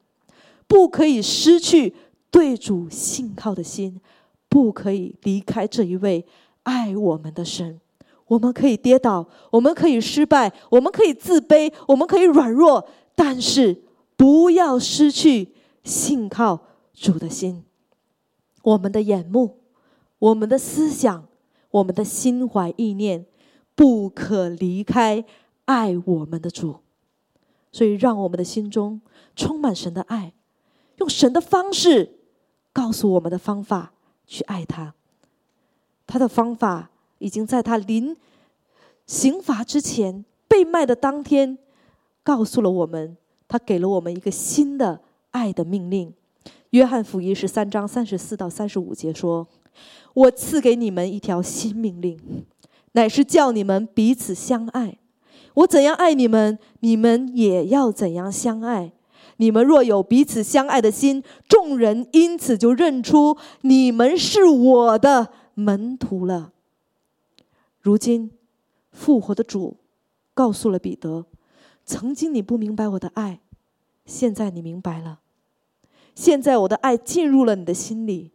[0.71, 1.93] 不可以失去
[2.31, 3.99] 对主信靠的心，
[4.47, 6.25] 不可以离开这一位
[6.63, 7.81] 爱我们的神。
[8.27, 13.81] 我们可以跌倒，我们可以失败，我们可以自卑，我们可以软弱，但是
[14.15, 15.53] 不要失去
[15.83, 16.61] 信靠
[16.93, 17.65] 主的心。
[18.63, 19.57] 我们的眼目，
[20.19, 21.27] 我们的思想，
[21.71, 23.25] 我们的心怀意念，
[23.75, 25.25] 不可离开
[25.65, 26.77] 爱我们的主。
[27.73, 29.01] 所以，让我们的心中
[29.35, 30.31] 充满神的爱。
[31.01, 32.19] 用神的方式
[32.71, 33.91] 告诉我们的方法
[34.27, 34.93] 去爱他，
[36.05, 38.15] 他的方法已经在他临
[39.07, 41.57] 刑罚之前被卖的当天
[42.23, 46.13] 告诉了我们，他给了我们一个新的爱的命令。
[46.69, 49.47] 约翰福音十三章三十四到三十五节说
[50.13, 52.45] ：“我赐给你们一条新命令，
[52.91, 54.99] 乃是叫你们彼此相爱。
[55.55, 58.93] 我怎样爱你们，你们也要怎样相爱。
[59.41, 66.53] 你们若有彼此相爱的心，众人因此就认出你们是我的门徒了。
[67.79, 68.29] 如今，
[68.91, 69.77] 复活的主
[70.35, 71.25] 告诉了彼得：
[71.83, 73.39] 曾经你不明白我的爱，
[74.05, 75.21] 现在你明白了。”
[76.13, 78.29] 现在我的爱进入了你的心里，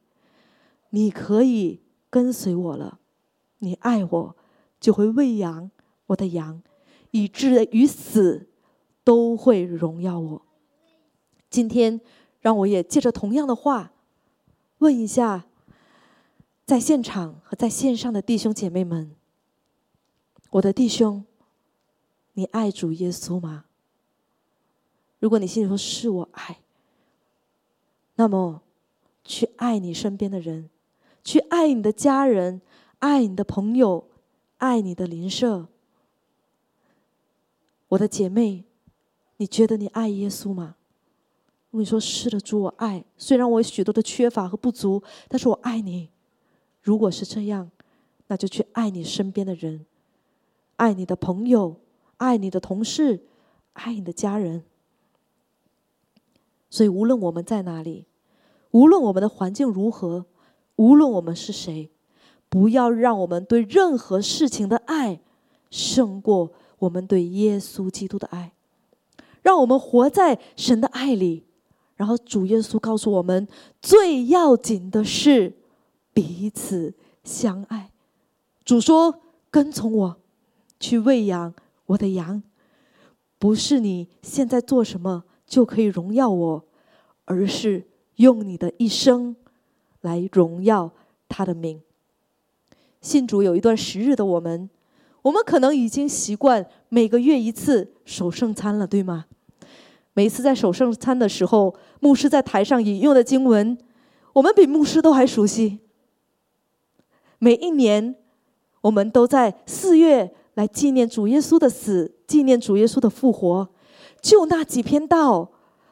[0.91, 2.99] 你可以跟随我了。
[3.59, 4.37] 你爱我，
[4.81, 5.71] 就会喂养
[6.07, 6.61] 我的羊，
[7.13, 8.49] 以至于死
[9.05, 10.46] 都会荣耀我。
[11.57, 12.03] 今天，
[12.43, 13.91] 让我也借着同样的话，
[14.81, 15.47] 问一下，
[16.67, 19.17] 在现场和在线上的弟兄姐妹们，
[20.51, 21.25] 我的弟兄，
[22.35, 23.65] 你爱主耶稣吗？
[25.19, 26.59] 如果你心里说是我爱。
[28.17, 28.61] 那么，
[29.25, 30.69] 去爱你身边的人，
[31.25, 32.61] 去爱你的家人，
[32.99, 34.07] 爱你的朋友，
[34.59, 35.69] 爱你的邻舍。
[37.89, 38.65] 我的姐妹，
[39.39, 40.76] 你觉得你爱耶稣吗？
[41.71, 43.05] 我跟你说，是的，主，我爱。
[43.19, 46.11] 虽然我有许多的缺乏和不足，但是我爱你。
[46.81, 47.71] 如果是这样，
[48.29, 49.85] 那就去爱你身边的人，
[50.77, 51.77] 爱你的朋友，
[52.19, 53.27] 爱你的同事，
[53.73, 54.65] 爱你的家人。
[56.71, 58.07] 所以，无论我们在哪里，
[58.71, 60.27] 无论我们的环境如何，
[60.77, 61.91] 无论我们是谁，
[62.49, 65.21] 不要让我们对任何事情的爱
[65.71, 68.53] 胜过我们对耶稣基督的爱。
[69.43, 71.46] 让我们活在神的爱里。
[71.97, 73.49] 然后，主耶稣告诉我们，
[73.83, 75.53] 最要紧的是
[76.13, 76.95] 彼此
[77.25, 77.91] 相爱。
[78.65, 79.21] 主说
[79.51, 80.17] ：“跟从我，
[80.79, 81.55] 去喂养
[81.87, 82.43] 我的羊。”
[83.39, 86.65] 不是你现在做什么就可以荣耀我。
[87.29, 87.89] 而是
[88.19, 89.35] 用你的一生
[90.03, 90.93] 来荣耀
[91.29, 91.83] 他的名。
[93.01, 94.71] 信主有一段时日的我们，
[95.23, 99.25] 我们可能已经习惯每个月一次守圣餐了，对吗？
[100.17, 103.77] 每一次在守圣餐的时候，牧师在台上引用的经文，
[104.33, 105.81] 我们比牧师都还熟悉。
[107.39, 108.17] 每一年，
[108.81, 113.69] 我们都在四月来纪念主耶稣的死，纪念主耶稣的复活，
[114.23, 115.51] 就那几篇道。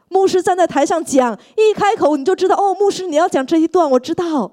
[0.08, 4.52] 牧师站在台上讲，一开口你就知道哦，牧师你要讲这一段，我知道。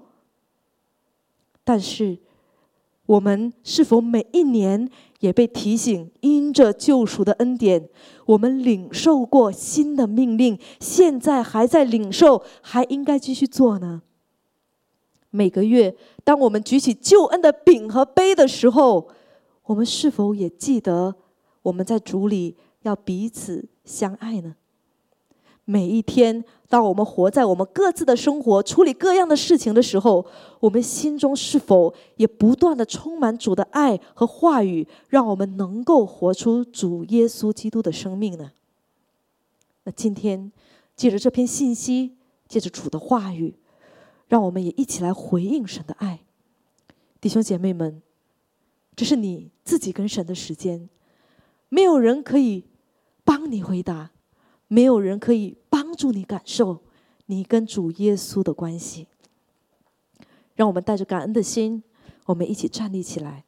[1.64, 2.20] 但是，
[3.12, 4.90] 我们是否每一年
[5.20, 7.90] 也被提醒，因着救赎的恩典，
[8.26, 14.02] 我们领受过新的命令，现在还在领受，还应该继续做呢？
[15.30, 15.94] 每个月，
[16.24, 19.10] 当我们举起救恩的饼和杯的时候，
[19.66, 21.16] 我们是否也记得
[21.64, 24.56] 我们在主里要彼此相爱呢？
[25.66, 30.26] 每一天，当我们活在我们各自的生活、处理各样的事情的时候，
[30.62, 38.54] 我们心中是否也不断的充满主的爱和话语，让我们能够活出主耶稣基督的生命呢？
[39.84, 40.50] 那今天，
[40.96, 42.16] 借着这篇信息，
[42.48, 43.56] 借着主的话语，
[44.30, 46.22] 让我们也一起来回应神的爱，
[47.20, 48.02] 弟兄姐妹们，
[48.96, 50.88] 这是你自己跟神的时间，
[51.68, 52.64] 没有人可以
[53.26, 54.12] 帮你回答。
[54.74, 56.80] 没有人可以帮助你感受
[57.26, 59.06] 你跟主耶稣的关系。
[60.56, 61.84] 让我们带着感恩的心，
[62.28, 63.44] 我们一起站立起来。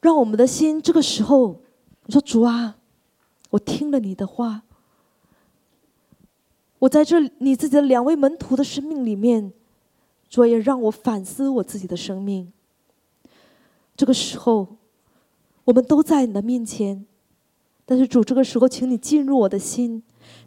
[0.00, 1.60] 让我们的心这个时候，
[2.06, 2.78] 你说主啊，
[3.50, 4.62] 我听了你的话，
[6.78, 9.52] 我在这你自己的两位门徒的生命里面，
[10.30, 12.50] 主也让我反思我自己的生命。
[13.94, 14.78] 这个时候，
[15.64, 17.04] 我们都在你的面前。
[17.90, 20.02] 但是主，这个时候，请你进入我的心，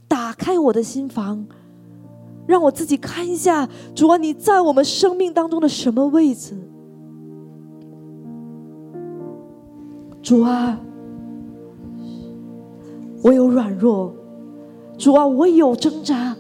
[0.07, 1.43] 打开我的心房，
[2.45, 6.55] 让我自己看一下，主啊，你在我们生命当中的什么位置？
[10.21, 10.79] 主啊，
[13.23, 14.13] 我有软弱，
[14.95, 16.37] 主啊，我有挣扎，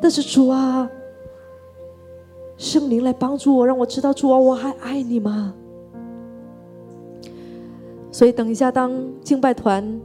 [0.00, 0.88] 但是主啊，
[2.56, 5.52] 圣灵来帮助我，让我知道，主啊，我还爱你吗？
[8.12, 8.92] 所以，等一下，当
[9.24, 10.00] 敬拜团。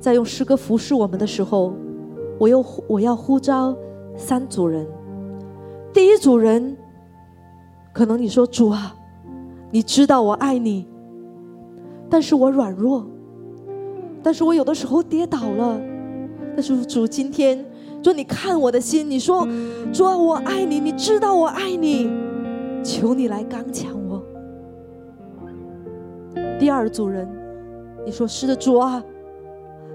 [0.00, 1.74] 在用诗歌服侍我们的时候，
[2.38, 3.76] 我又我要呼召
[4.16, 4.86] 三组人。
[5.92, 6.74] 第一组人，
[7.92, 8.96] 可能你说主啊，
[9.70, 10.88] 你知道我爱你，
[12.08, 13.06] 但是我软弱，
[14.22, 15.78] 但是我有的时候跌倒了。
[16.56, 17.64] 但是主今天
[18.02, 19.46] 说你看我的心，你说
[19.92, 22.10] 主啊，我爱你，你知道我爱你，
[22.82, 24.22] 求你来刚强我。
[26.58, 27.28] 第二组人，
[28.06, 29.04] 你说是的，主啊。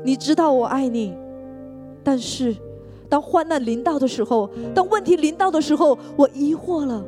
[0.05, 1.17] 你知道我爱你，
[2.03, 2.55] 但是
[3.09, 7.03] 当患难临到的时候，当问题临到的时候，我疑惑了。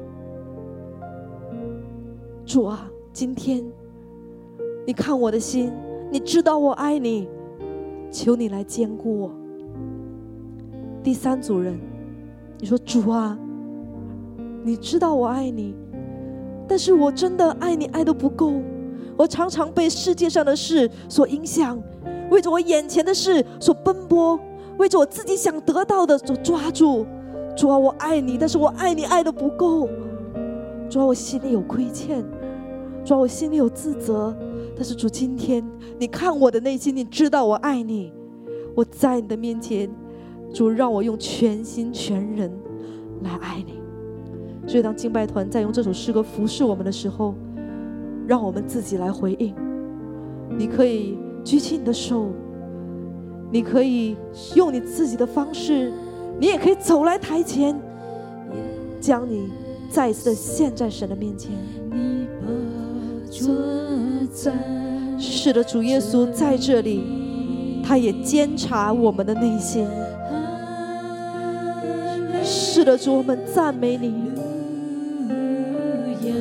[2.44, 3.64] 主啊，今天
[4.84, 5.72] 你看我的心，
[6.12, 7.30] 你知道我爱你，
[8.10, 9.32] 求你来兼顾我。
[11.04, 11.80] 第三组人，
[12.58, 13.38] 你说主啊，
[14.64, 15.76] 你知道我爱你，
[16.68, 18.54] 但是我真的爱你爱的不够，
[19.16, 21.80] 我常常被世界上的事所影响。
[22.30, 24.40] 为着我眼前的事所奔波，
[24.78, 27.06] 为着我自己想得到的所抓住。
[27.56, 29.90] 主啊，我爱你，但是我爱你爱的不够。
[30.90, 32.24] 主啊，我心里有亏欠，
[33.04, 34.36] 主啊，我心里有自责。
[34.76, 35.66] 但是主，今天
[35.98, 38.14] 你看我的内心，你知道我爱你。
[38.76, 39.90] 我在你的面前，
[40.54, 42.52] 主让我用全心全人
[43.24, 43.82] 来爱你。
[44.68, 47.34] 所以，当敬拜团在用这首诗歌服侍我们的时候，
[48.28, 49.56] 让我们自己来回应。
[50.56, 51.18] 你可以。
[51.48, 52.28] 举起你的手，
[53.50, 54.18] 你可以
[54.54, 55.94] 用你自己的方式，
[56.38, 57.74] 你也可以走来台前，
[59.00, 59.48] 将你
[59.90, 61.54] 再一次的献在神的面前。
[65.18, 69.88] 是的，主耶稣在这里，他也监察我们的内心。
[72.44, 74.14] 是的，主，我们赞美你，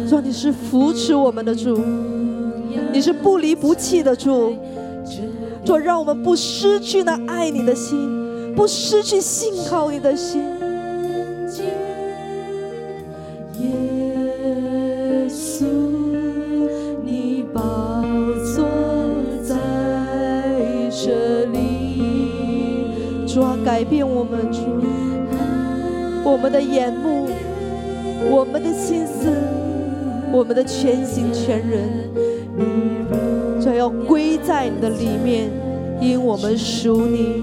[0.09, 1.81] 说你是扶持我们的主，
[2.93, 4.57] 你是不离不弃的主。
[5.65, 10.43] 主，让我们不失去那爱你的心，不失去信靠你的心。
[13.59, 13.69] 耶
[15.29, 15.65] 稣，
[17.05, 18.03] 你宝
[18.55, 18.67] 座
[19.43, 19.57] 在
[20.91, 21.65] 这里。
[23.27, 24.61] 主啊，改变我们，主，
[26.25, 27.27] 我们的眼目，
[28.31, 29.31] 我们的心思，
[30.33, 32.36] 我们的全心全人。
[33.89, 35.51] 归在你的里面，
[36.01, 37.43] 因我们属你。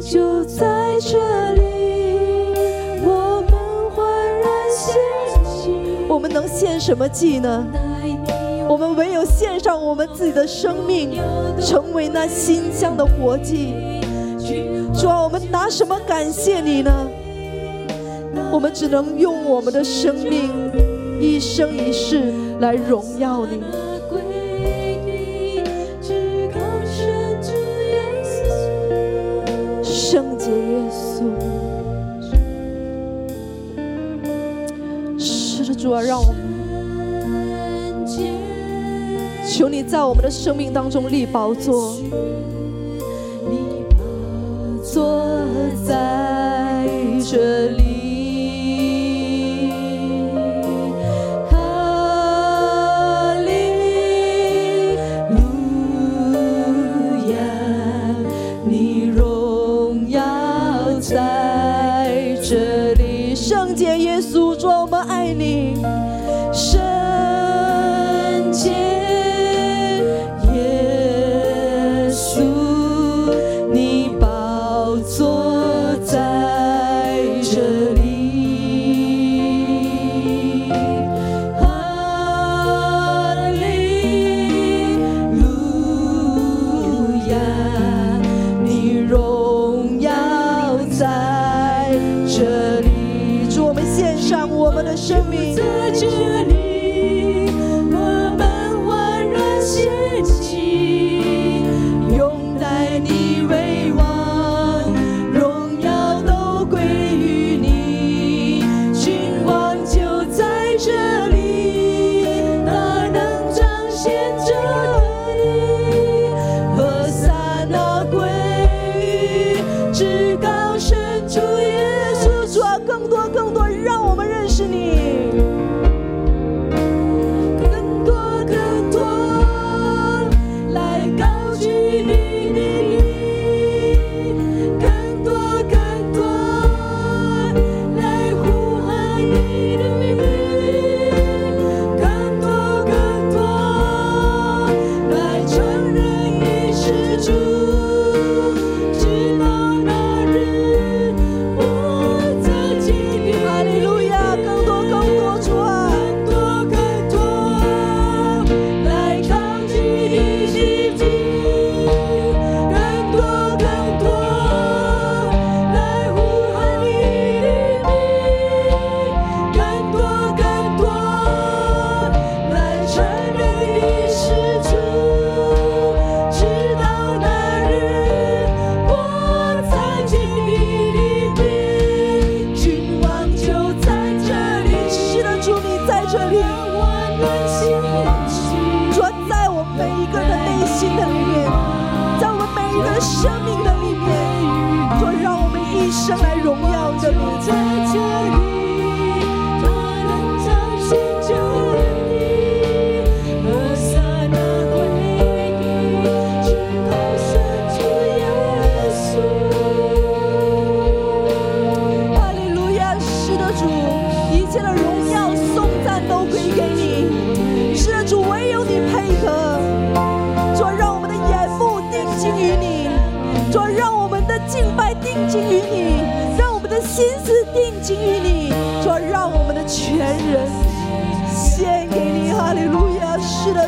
[0.00, 1.18] 就在这
[1.52, 1.60] 里，
[3.04, 3.52] 我们
[3.94, 4.06] 焕
[4.40, 4.94] 然献
[5.44, 5.70] 祭。
[6.08, 7.66] 我们能献什么祭呢？
[8.66, 11.20] 我们唯有献上我们自己的生命，
[11.60, 13.74] 成为那馨香的活祭。
[14.94, 16.90] 主啊，我们拿什么感谢你呢？
[18.50, 20.50] 我们只能用我们的生命，
[21.20, 23.62] 一生一世来荣耀你。
[35.88, 36.36] 主啊，让我们
[39.48, 41.96] 求你在我们的生命当中立宝座，
[44.84, 45.24] 坐
[45.86, 46.86] 在
[47.24, 47.77] 这里。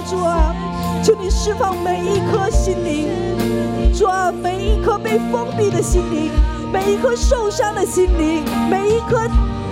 [0.08, 0.54] 主啊，
[1.04, 3.08] 求你释放每一颗心灵，
[3.94, 6.30] 主啊，每一颗被封闭的心灵，
[6.72, 9.28] 每一颗受伤的心灵，每一颗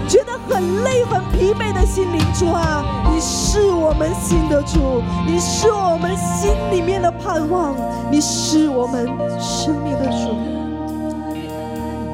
[0.06, 7.74] 觉得很累、很疲惫的心灵，主啊，你是我们心的主，你是我们心里面的盼望，
[8.10, 9.06] 你是我们
[9.40, 10.36] 生命的主。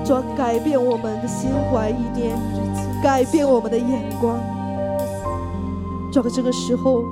[0.04, 2.36] 主，改变我们的心怀意念，
[3.02, 4.38] 改变我们的眼光。
[6.12, 7.02] 主，在这个时候。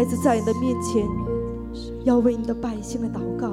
[0.00, 1.06] 孩子在你的面前，
[2.04, 3.50] 要为你的百姓来祷告。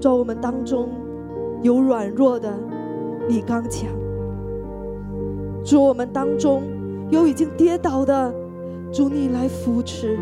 [0.00, 0.88] 在我们当中
[1.62, 2.52] 有软弱的，
[3.28, 3.86] 你刚强；
[5.64, 6.64] 主我们当中
[7.10, 8.34] 有已经跌倒的，
[8.92, 10.16] 主你来扶持；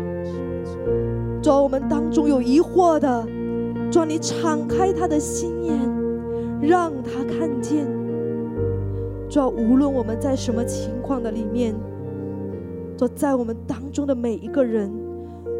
[1.41, 3.27] 主我们当中有疑惑的，
[3.89, 5.75] 主你敞开他的心眼，
[6.61, 7.87] 让他看见。
[9.27, 11.73] 主无论我们在什么情况的里面。
[12.97, 14.91] 做在我们当中的每一个人，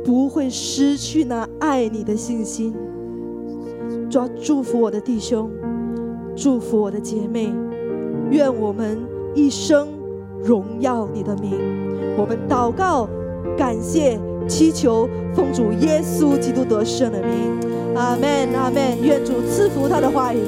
[0.04, 2.74] 不会失去那爱你的信心。
[4.10, 5.50] 主要祝福我的弟兄，
[6.36, 7.52] 祝福我的姐妹，
[8.30, 8.98] 愿我们
[9.34, 9.88] 一生
[10.44, 11.52] 荣耀你的名。
[12.18, 13.10] 我们祷告，
[13.58, 17.96] 感谢，祈求，奉主耶稣基督得胜的名。
[17.96, 19.02] 阿门，阿门。
[19.02, 20.40] 愿主赐福他的话语。